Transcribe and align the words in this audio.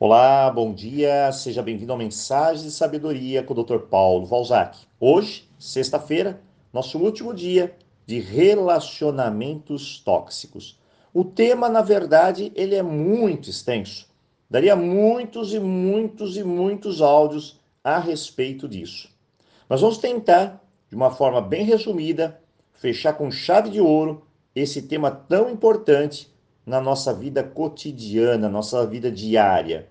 Olá, 0.00 0.48
bom 0.48 0.72
dia, 0.72 1.32
seja 1.32 1.60
bem-vindo 1.60 1.90
ao 1.90 1.98
Mensagem 1.98 2.62
de 2.62 2.70
Sabedoria 2.70 3.42
com 3.42 3.52
o 3.52 3.64
Dr. 3.64 3.78
Paulo 3.90 4.26
Valzac. 4.26 4.78
Hoje, 5.00 5.50
sexta-feira, 5.58 6.40
nosso 6.72 7.00
último 7.00 7.34
dia 7.34 7.76
de 8.06 8.20
relacionamentos 8.20 9.98
tóxicos. 9.98 10.78
O 11.12 11.24
tema, 11.24 11.68
na 11.68 11.82
verdade, 11.82 12.52
ele 12.54 12.76
é 12.76 12.82
muito 12.82 13.50
extenso. 13.50 14.08
Daria 14.48 14.76
muitos 14.76 15.52
e 15.52 15.58
muitos 15.58 16.36
e 16.36 16.44
muitos 16.44 17.02
áudios 17.02 17.58
a 17.82 17.98
respeito 17.98 18.68
disso. 18.68 19.10
Mas 19.68 19.80
vamos 19.80 19.98
tentar, 19.98 20.64
de 20.88 20.94
uma 20.94 21.10
forma 21.10 21.40
bem 21.40 21.64
resumida, 21.64 22.40
fechar 22.72 23.14
com 23.14 23.32
chave 23.32 23.68
de 23.68 23.80
ouro 23.80 24.22
esse 24.54 24.82
tema 24.82 25.10
tão 25.10 25.50
importante 25.50 26.30
na 26.68 26.80
nossa 26.82 27.14
vida 27.14 27.42
cotidiana, 27.42 28.48
nossa 28.48 28.86
vida 28.86 29.10
diária. 29.10 29.88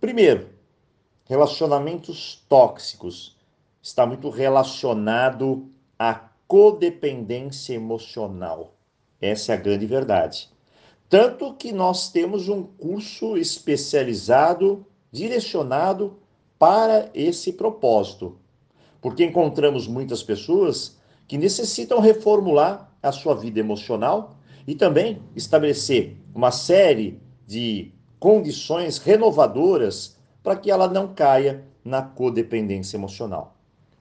Primeiro, 0.00 0.48
relacionamentos 1.26 2.42
tóxicos 2.48 3.36
está 3.82 4.06
muito 4.06 4.30
relacionado 4.30 5.70
à 5.98 6.14
codependência 6.48 7.74
emocional. 7.74 8.74
Essa 9.20 9.52
é 9.52 9.54
a 9.56 9.60
grande 9.60 9.86
verdade. 9.86 10.50
Tanto 11.08 11.52
que 11.54 11.70
nós 11.70 12.10
temos 12.10 12.48
um 12.48 12.62
curso 12.62 13.36
especializado, 13.36 14.86
direcionado 15.12 16.18
para 16.58 17.10
esse 17.12 17.52
propósito. 17.52 18.38
Porque 19.02 19.22
encontramos 19.22 19.86
muitas 19.86 20.22
pessoas 20.22 20.98
que 21.28 21.36
necessitam 21.36 22.00
reformular 22.00 22.90
a 23.02 23.12
sua 23.12 23.34
vida 23.34 23.60
emocional 23.60 24.34
e 24.66 24.74
também 24.74 25.20
estabelecer 25.34 26.16
uma 26.34 26.50
série 26.50 27.20
de 27.46 27.92
condições 28.18 28.98
renovadoras 28.98 30.16
para 30.42 30.56
que 30.56 30.70
ela 30.70 30.88
não 30.88 31.14
caia 31.14 31.64
na 31.84 32.02
codependência 32.02 32.96
emocional. 32.96 33.56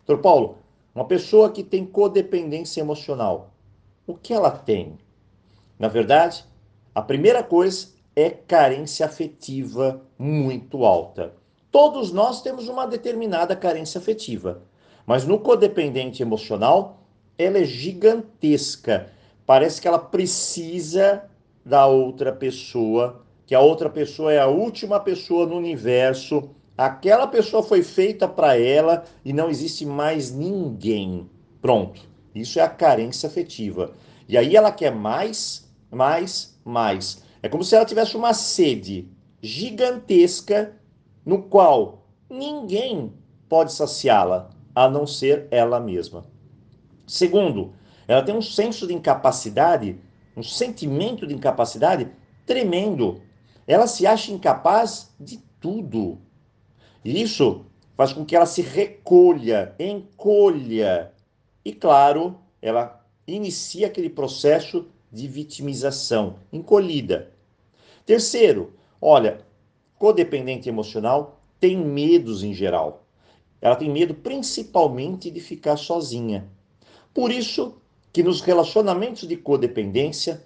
Doutor 0.05 0.21
Paulo, 0.21 0.57
uma 0.95 1.05
pessoa 1.05 1.51
que 1.51 1.63
tem 1.63 1.85
codependência 1.85 2.81
emocional, 2.81 3.51
o 4.05 4.13
que 4.13 4.33
ela 4.33 4.51
tem? 4.51 4.97
Na 5.77 5.87
verdade, 5.87 6.45
a 6.93 7.01
primeira 7.01 7.43
coisa 7.43 7.87
é 8.15 8.29
carência 8.29 9.05
afetiva 9.05 10.01
muito 10.17 10.85
alta. 10.85 11.33
Todos 11.71 12.11
nós 12.11 12.41
temos 12.41 12.67
uma 12.67 12.85
determinada 12.85 13.55
carência 13.55 13.97
afetiva, 13.97 14.61
mas 15.05 15.25
no 15.25 15.39
codependente 15.39 16.21
emocional, 16.21 16.99
ela 17.37 17.57
é 17.57 17.65
gigantesca 17.65 19.11
parece 19.45 19.81
que 19.81 19.87
ela 19.87 19.99
precisa 19.99 21.23
da 21.65 21.85
outra 21.85 22.31
pessoa, 22.31 23.23
que 23.45 23.55
a 23.55 23.59
outra 23.59 23.89
pessoa 23.89 24.31
é 24.31 24.39
a 24.39 24.47
última 24.47 24.99
pessoa 24.99 25.45
no 25.45 25.57
universo, 25.57 26.49
aquela 26.77 27.27
pessoa 27.27 27.63
foi 27.63 27.83
feita 27.83 28.27
para 28.27 28.57
ela 28.57 29.03
e 29.23 29.31
não 29.31 29.49
existe 29.49 29.85
mais 29.85 30.31
ninguém. 30.31 31.29
Pronto. 31.61 32.01
Isso 32.33 32.59
é 32.59 32.63
a 32.63 32.69
carência 32.69 33.27
afetiva. 33.27 33.91
E 34.27 34.37
aí 34.37 34.55
ela 34.55 34.71
quer 34.71 34.91
mais, 34.91 35.69
mais, 35.91 36.59
mais. 36.65 37.23
É 37.41 37.49
como 37.49 37.63
se 37.63 37.75
ela 37.75 37.85
tivesse 37.85 38.17
uma 38.17 38.33
sede 38.33 39.07
gigantesca 39.41 40.75
no 41.25 41.43
qual 41.43 42.07
ninguém 42.29 43.13
pode 43.47 43.71
saciá-la, 43.73 44.49
a 44.73 44.89
não 44.89 45.05
ser 45.05 45.47
ela 45.51 45.79
mesma. 45.79 46.25
Segundo, 47.05 47.73
ela 48.07 48.21
tem 48.21 48.35
um 48.35 48.41
senso 48.41 48.85
de 48.87 48.93
incapacidade, 48.93 49.99
um 50.35 50.43
sentimento 50.43 51.25
de 51.25 51.33
incapacidade 51.33 52.09
tremendo. 52.45 53.21
Ela 53.65 53.87
se 53.87 54.05
acha 54.05 54.31
incapaz 54.31 55.13
de 55.19 55.39
tudo. 55.59 56.19
E 57.03 57.21
isso 57.21 57.65
faz 57.95 58.11
com 58.13 58.25
que 58.25 58.35
ela 58.35 58.45
se 58.45 58.61
recolha, 58.61 59.75
encolha. 59.79 61.11
E 61.63 61.71
claro, 61.71 62.37
ela 62.61 63.05
inicia 63.27 63.87
aquele 63.87 64.09
processo 64.09 64.87
de 65.11 65.27
vitimização, 65.27 66.37
encolhida. 66.51 67.31
Terceiro, 68.05 68.73
olha, 68.99 69.45
codependente 69.97 70.67
emocional 70.67 71.39
tem 71.59 71.77
medos 71.77 72.43
em 72.43 72.53
geral. 72.53 73.05
Ela 73.61 73.77
tem 73.77 73.89
medo 73.89 74.13
principalmente 74.13 75.31
de 75.31 75.39
ficar 75.39 75.77
sozinha. 75.77 76.49
Por 77.13 77.31
isso, 77.31 77.77
que 78.13 78.21
nos 78.21 78.41
relacionamentos 78.41 79.27
de 79.27 79.35
codependência, 79.35 80.43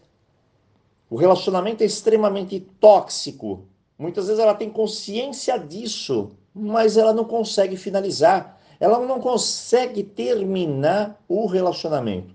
o 1.10 1.18
relacionamento 1.18 1.84
é 1.84 1.86
extremamente 1.86 2.62
tóxico. 2.80 3.66
Muitas 4.00 4.28
vezes 4.28 4.42
ela 4.42 4.54
tem 4.56 4.70
consciência 4.70 5.58
disso, 5.60 6.32
mas 6.56 6.96
ela 6.96 7.14
não 7.14 7.26
consegue 7.26 7.76
finalizar. 7.76 8.58
Ela 8.80 9.00
não 9.00 9.20
consegue 9.20 10.02
terminar 10.02 11.22
o 11.28 11.46
relacionamento. 11.46 12.34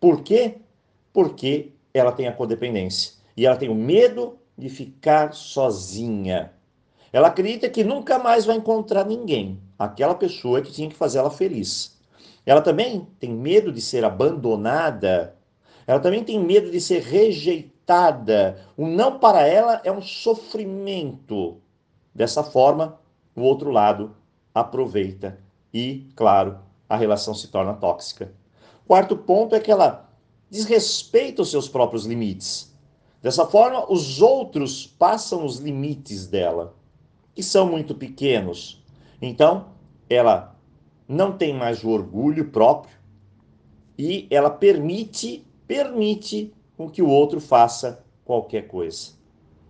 Por 0.00 0.22
quê? 0.22 0.56
Porque 1.12 1.72
ela 1.92 2.12
tem 2.12 2.26
a 2.26 2.32
codependência 2.32 3.12
e 3.36 3.44
ela 3.44 3.56
tem 3.56 3.68
o 3.68 3.74
medo 3.74 4.38
de 4.56 4.68
ficar 4.68 5.34
sozinha. 5.34 6.52
Ela 7.12 7.28
acredita 7.28 7.68
que 7.68 7.84
nunca 7.84 8.18
mais 8.18 8.44
vai 8.44 8.56
encontrar 8.56 9.04
ninguém, 9.04 9.60
aquela 9.78 10.14
pessoa 10.14 10.62
que 10.62 10.72
tinha 10.72 10.88
que 10.88 10.96
fazer 10.96 11.18
ela 11.18 11.30
feliz. 11.30 11.93
Ela 12.46 12.60
também 12.60 13.06
tem 13.18 13.30
medo 13.30 13.72
de 13.72 13.80
ser 13.80 14.04
abandonada. 14.04 15.36
Ela 15.86 16.00
também 16.00 16.22
tem 16.22 16.38
medo 16.38 16.70
de 16.70 16.80
ser 16.80 17.02
rejeitada. 17.02 18.58
O 18.76 18.86
não 18.86 19.18
para 19.18 19.46
ela 19.46 19.80
é 19.84 19.90
um 19.90 20.02
sofrimento. 20.02 21.60
Dessa 22.14 22.44
forma, 22.44 22.98
o 23.34 23.42
outro 23.42 23.70
lado 23.70 24.14
aproveita 24.54 25.38
e, 25.72 26.06
claro, 26.14 26.58
a 26.88 26.96
relação 26.96 27.34
se 27.34 27.48
torna 27.48 27.74
tóxica. 27.74 28.32
Quarto 28.86 29.16
ponto 29.16 29.54
é 29.54 29.60
que 29.60 29.70
ela 29.70 30.08
desrespeita 30.50 31.42
os 31.42 31.50
seus 31.50 31.68
próprios 31.68 32.04
limites. 32.04 32.72
Dessa 33.20 33.46
forma, 33.46 33.90
os 33.90 34.20
outros 34.20 34.86
passam 34.86 35.44
os 35.44 35.56
limites 35.58 36.26
dela, 36.26 36.76
que 37.34 37.42
são 37.42 37.66
muito 37.66 37.94
pequenos. 37.94 38.84
Então, 39.20 39.68
ela 40.08 40.53
não 41.08 41.36
tem 41.36 41.54
mais 41.54 41.84
o 41.84 41.90
orgulho 41.90 42.50
próprio 42.50 42.96
e 43.98 44.26
ela 44.30 44.50
permite, 44.50 45.46
permite 45.66 46.52
com 46.76 46.88
que 46.90 47.02
o 47.02 47.08
outro 47.08 47.40
faça 47.40 48.04
qualquer 48.24 48.66
coisa. 48.66 49.12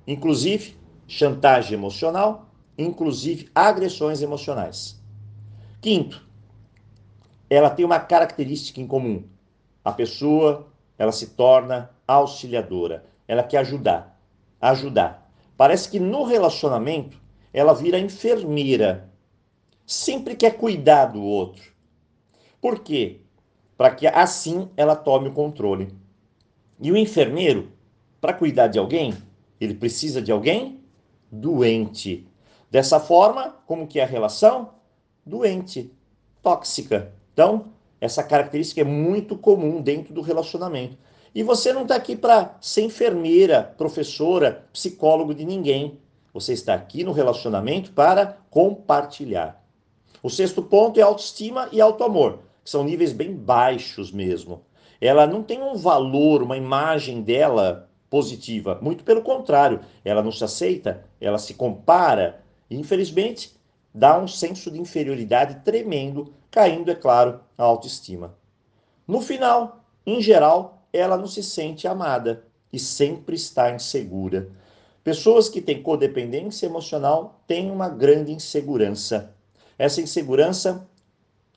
Inclusive 0.07 0.77
chantagem 1.07 1.75
emocional, 1.75 2.49
inclusive 2.79 3.49
agressões 3.55 4.23
emocionais. 4.23 5.01
Quinto, 5.81 6.27
ela 7.49 7.71
tem 7.71 7.85
uma 7.85 8.01
característica 8.01 8.81
em 8.81 8.87
comum. 8.87 9.25
A 9.85 9.93
pessoa, 9.93 10.69
ela 10.97 11.13
se 11.13 11.29
torna 11.31 11.91
auxiliadora, 12.07 13.05
ela 13.29 13.43
quer 13.43 13.59
ajudar, 13.59 14.19
ajudar. 14.61 15.31
Parece 15.57 15.91
que 15.91 16.01
no 16.01 16.25
relacionamento 16.25 17.21
ela 17.53 17.75
vira 17.75 17.99
enfermeira 17.99 19.11
sempre 19.87 20.35
quer 20.35 20.57
cuidar 20.57 21.07
do 21.07 21.23
outro. 21.23 21.73
Por 22.61 22.81
quê? 22.81 23.21
Para 23.77 23.95
que 23.95 24.07
assim 24.07 24.69
ela 24.77 24.97
tome 24.97 25.29
o 25.29 25.33
controle. 25.33 25.95
E 26.81 26.91
o 26.91 26.97
enfermeiro, 26.97 27.73
para 28.21 28.33
cuidar 28.33 28.69
de 28.69 28.79
alguém, 28.79 29.15
ele 29.61 29.75
precisa 29.75 30.21
de 30.21 30.33
alguém 30.33 30.81
doente. 31.31 32.27
Dessa 32.71 32.99
forma, 32.99 33.57
como 33.67 33.87
que 33.87 34.01
é 34.01 34.03
a 34.03 34.07
relação? 34.07 34.71
Doente, 35.25 35.93
tóxica. 36.43 37.13
Então, 37.33 37.73
essa 38.01 38.23
característica 38.23 38.81
é 38.81 38.85
muito 38.85 39.37
comum 39.37 39.81
dentro 39.81 40.13
do 40.13 40.21
relacionamento. 40.21 40.97
E 41.35 41.43
você 41.43 41.73
não 41.73 41.83
está 41.83 41.97
aqui 41.97 42.15
para 42.15 42.57
ser 42.61 42.83
enfermeira, 42.83 43.63
professora, 43.63 44.67
psicólogo 44.73 45.35
de 45.35 45.45
ninguém. 45.45 45.99
Você 46.33 46.53
está 46.53 46.75
aqui 46.75 47.03
no 47.03 47.13
relacionamento 47.13 47.93
para 47.93 48.39
compartilhar. 48.51 49.64
O 50.25 50.31
sexto 50.31 50.63
ponto 50.63 50.99
é 50.99 51.03
autoestima 51.03 51.69
e 51.71 51.83
autoamor, 51.83 52.39
que 52.65 52.71
são 52.71 52.83
níveis 52.83 53.13
bem 53.13 53.37
baixos 53.37 54.11
mesmo. 54.11 54.63
Ela 54.99 55.27
não 55.27 55.43
tem 55.43 55.63
um 55.63 55.77
valor, 55.77 56.43
uma 56.43 56.57
imagem 56.57 57.21
dela 57.21 57.91
positiva. 58.09 58.79
Muito 58.81 59.05
pelo 59.05 59.21
contrário, 59.21 59.81
ela 60.03 60.23
não 60.23 60.33
se 60.33 60.43
aceita, 60.43 61.05
ela 61.21 61.37
se 61.37 61.53
compara 61.53 62.43
e, 62.71 62.75
infelizmente, 62.75 63.55
dá 63.93 64.19
um 64.19 64.27
senso 64.27 64.71
de 64.71 64.81
inferioridade 64.81 65.61
tremendo, 65.63 66.33
caindo, 66.51 66.91
é 66.91 66.95
claro, 66.95 67.41
a 67.59 67.63
autoestima. 67.63 68.35
No 69.07 69.21
final, 69.21 69.85
em 70.07 70.23
geral, 70.23 70.87
ela 70.91 71.19
não 71.19 71.27
se 71.27 71.43
sente 71.43 71.87
amada 71.87 72.47
e 72.73 72.79
sempre 72.79 73.37
está 73.37 73.71
insegura. 73.71 74.49
Pessoas 75.03 75.51
que 75.51 75.61
têm 75.61 75.83
codependência 75.83 76.65
emocional 76.65 77.43
têm 77.47 77.71
uma 77.71 77.91
grande 77.91 78.33
insegurança 78.33 79.35
essa 79.79 80.01
insegurança 80.01 80.89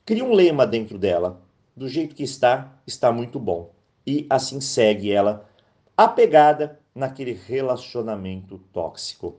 cria 0.04 0.24
um 0.24 0.32
lema 0.32 0.66
dentro 0.66 0.98
dela. 0.98 1.40
Do 1.76 1.88
jeito 1.88 2.14
que 2.14 2.22
está, 2.22 2.72
está 2.86 3.12
muito 3.12 3.38
bom. 3.38 3.72
E 4.06 4.26
assim 4.28 4.60
segue 4.60 5.12
ela, 5.12 5.48
apegada 5.96 6.80
naquele 6.94 7.32
relacionamento 7.32 8.58
tóxico. 8.72 9.36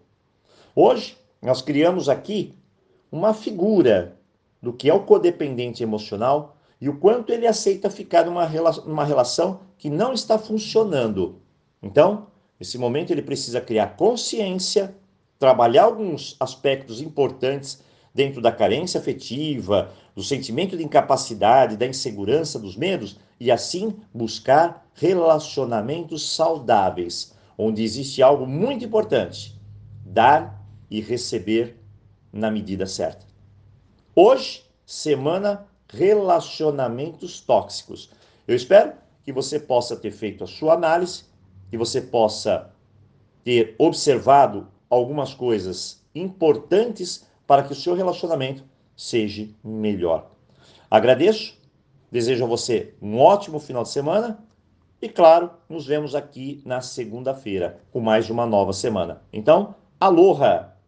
Hoje, 0.76 1.18
nós 1.42 1.62
criamos 1.62 2.08
aqui 2.08 2.56
uma 3.12 3.34
figura 3.34 4.18
do 4.62 4.72
que 4.72 4.90
é 4.90 4.94
o 4.94 5.04
codependente 5.04 5.84
emocional 5.84 6.56
e 6.80 6.88
o 6.88 6.98
quanto 6.98 7.34
ele 7.34 7.48
aceita 7.48 7.90
ficar 7.90 8.26
numa, 8.26 8.48
numa 8.86 9.04
relação 9.04 9.62
que 9.78 9.90
não 9.90 10.14
está 10.14 10.38
funcionando. 10.38 11.42
Então, 11.81 12.28
nesse 12.60 12.78
momento, 12.78 13.12
ele 13.12 13.22
precisa 13.22 13.60
criar 13.60 13.96
consciência, 13.98 14.96
trabalhar 15.38 15.84
alguns 15.84 16.36
aspectos 16.40 17.02
importantes 17.02 17.81
dentro 18.19 18.42
da 18.42 18.51
carência 18.51 19.00
afetiva, 19.00 19.94
do 20.13 20.21
sentimento 20.21 20.75
de 20.75 20.83
incapacidade, 20.83 21.77
da 21.77 21.88
insegurança, 21.88 22.60
dos 22.60 22.75
medos, 22.75 23.18
e 23.39 23.50
assim 23.50 23.95
buscar 24.13 24.86
relacionamentos 24.94 26.36
saudáveis, 26.36 27.33
onde 27.57 27.81
existe 27.81 28.21
algo 28.21 28.45
muito 28.45 28.83
importante: 28.83 29.57
dar 30.06 30.62
e 30.92 31.00
receber 31.00 31.77
na 32.33 32.51
medida 32.51 32.86
certa. 32.86 33.25
Hoje, 34.13 34.66
semana 34.86 35.66
relacionamentos 35.88 37.39
tóxicos. 37.39 38.10
Eu 38.45 38.54
espero 38.54 38.92
que 39.24 39.31
você 39.31 39.57
possa 39.57 39.95
ter 39.95 40.12
feito 40.12 40.44
a 40.44 40.48
sua 40.48 40.74
análise, 40.74 41.24
que 41.71 41.77
você 41.77 42.01
possa 42.01 42.69
ter 43.45 43.75
observado 43.77 44.68
algumas 44.89 45.33
coisas 45.33 46.04
importantes 46.13 47.29
para 47.50 47.63
que 47.63 47.74
o 47.74 47.75
seu 47.75 47.96
relacionamento 47.96 48.63
seja 48.96 49.50
melhor. 49.63 50.30
Agradeço, 50.88 51.57
desejo 52.12 52.44
a 52.44 52.48
você 52.48 52.94
um 53.01 53.18
ótimo 53.18 53.60
final 53.60 53.81
de 53.81 53.90
semana 53.90 54.38
e, 55.01 55.10
claro, 55.10 55.50
nos 55.68 55.88
vemos 55.88 56.13
aqui 56.13 56.62
na 56.63 56.80
segunda-feira 56.80 57.81
com 57.92 58.00
mais 58.00 58.30
uma 58.30 58.46
nova 58.46 58.72
semana. 58.72 59.24
Então, 59.34 59.74
aloha! 60.00 60.79